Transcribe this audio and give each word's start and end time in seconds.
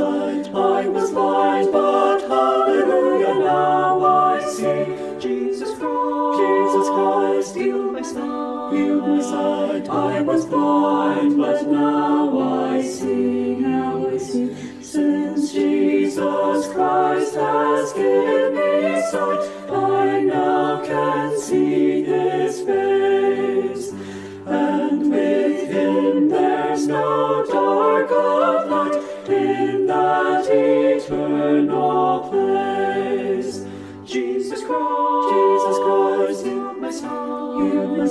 sight. 0.00 0.54
I 0.54 0.88
was 0.88 1.10
blind, 1.10 1.72
but 1.72 2.20
hallelujah, 2.28 3.34
now 3.34 4.04
I 4.04 4.40
see. 4.56 4.84
Jesus 5.24 5.70
Christ, 5.78 6.38
Jesus 6.40 6.88
Christ, 6.96 7.54
heal 7.56 7.82
my 7.92 8.02
sight. 8.02 8.72
Heal 8.74 9.00
my 9.06 9.20
sight. 9.32 9.88
I 9.88 10.22
was 10.22 10.46
blind, 10.46 11.36
but 11.36 11.66
now 11.66 12.38
I 12.72 12.82
see. 12.82 13.56
Now 13.56 14.08
I 14.08 14.16
see. 14.18 14.48
Since 14.82 15.52
Jesus 15.52 16.62
Christ 16.74 17.34
has 17.34 17.92
given 17.92 18.09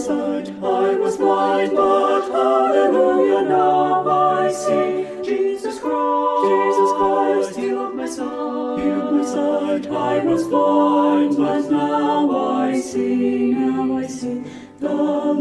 sight. 0.09 0.47
I 0.63 0.95
was 0.95 1.17
blind, 1.17 1.71
but 1.75 2.23
hallelujah, 2.31 3.43
now 3.47 4.07
I 4.09 4.51
see. 4.51 5.05
Jesus 5.29 5.77
Christ, 5.79 6.47
Jesus 6.49 6.91
Christ, 6.99 7.49
healed 7.59 7.95
my 7.95 8.07
sight. 8.07 8.79
Healed 8.83 9.13
my 9.15 9.25
sight. 9.35 9.85
I 10.11 10.15
was 10.29 10.43
blind, 10.47 11.37
but 11.37 11.63
now 11.69 12.25
I 12.65 12.79
see. 12.79 13.51
Now 13.51 13.97
I 13.97 14.07
see. 14.07 14.43
The 14.79 14.95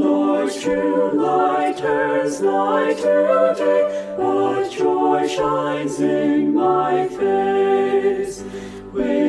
Lord's 0.04 0.60
true 0.60 1.12
light 1.14 1.76
turns 1.78 2.40
light 2.42 2.98
to 2.98 3.54
day. 3.62 3.82
What 4.18 4.70
joy 4.70 5.26
shines 5.28 5.98
in 6.00 6.52
my 6.52 7.08
face. 7.08 8.42
With 8.92 9.27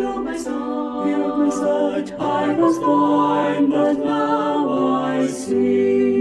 Build 0.00 0.24
my 0.24 0.34
sight, 0.34 1.04
build 1.04 1.38
my. 1.52 2.12
I 2.18 2.54
was 2.54 2.78
blind, 2.78 3.68
but 3.70 3.98
now 3.98 5.02
I 5.04 5.26
see. 5.26 6.19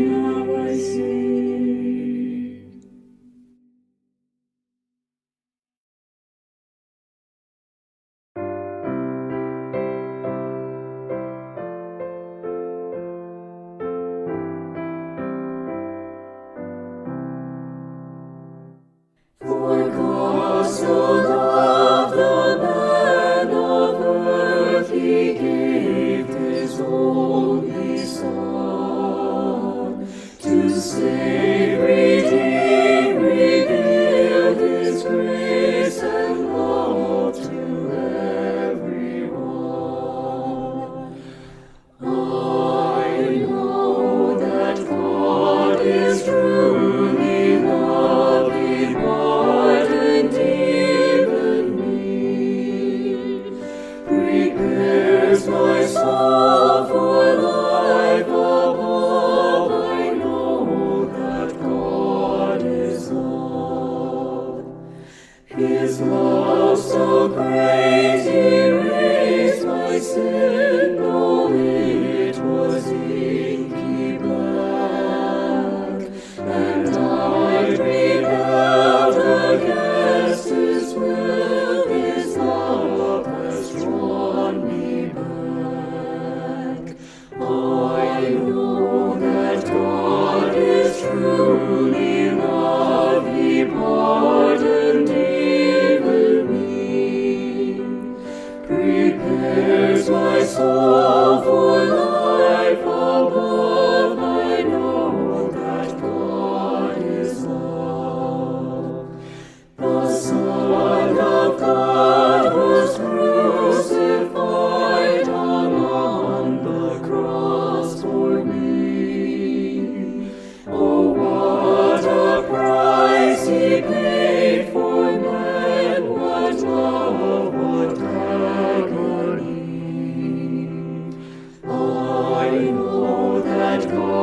Lord. 133.87 134.18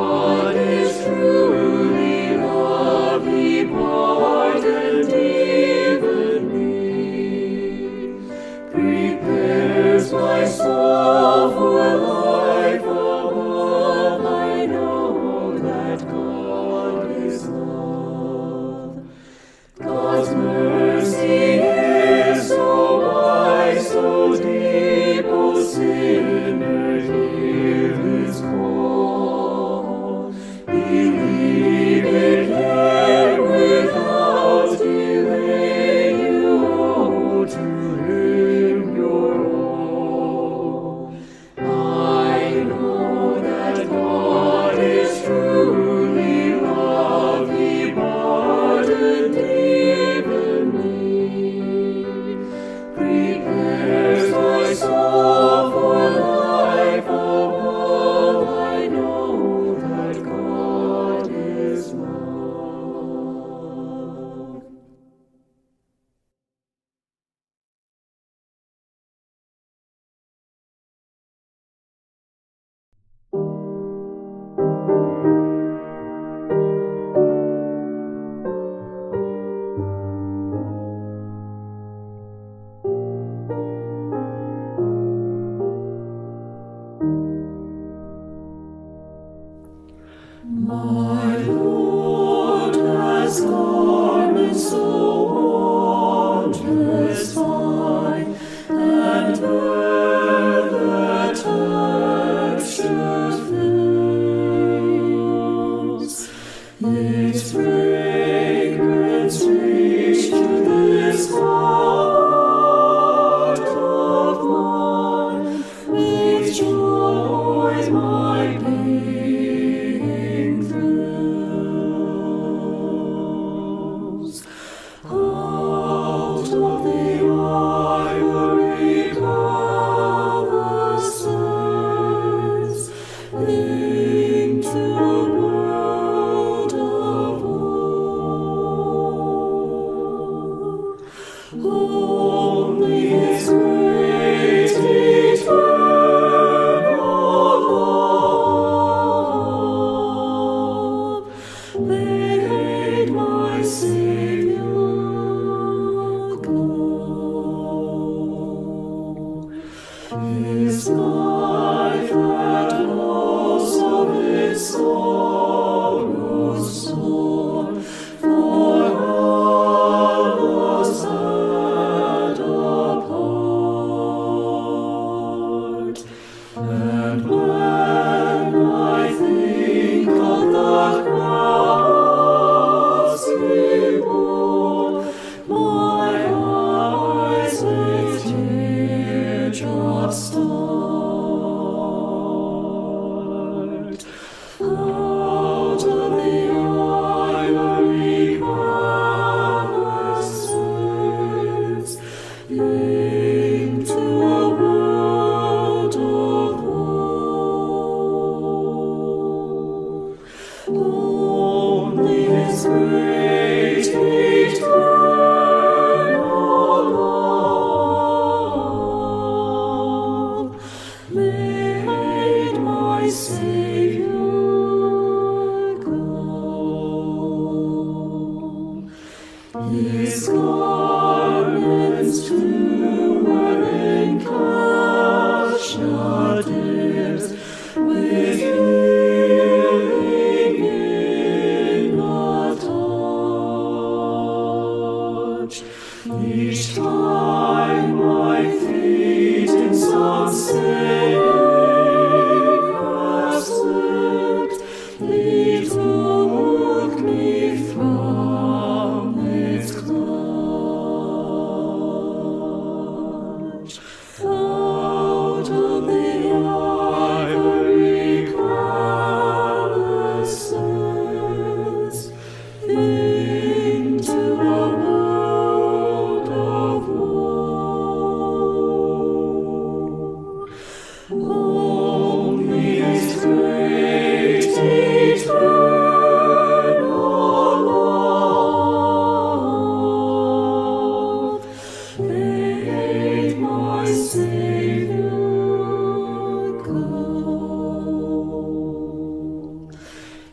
His 160.23 160.87
life 160.89 162.11
and 162.11 162.89
also 162.89 164.19
his 164.19 164.75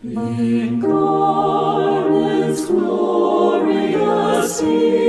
In 0.04 0.80
God's 0.80 2.66
glorious 2.66 4.61
name. 4.61 5.03